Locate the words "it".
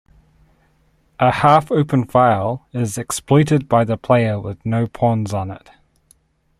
5.51-5.69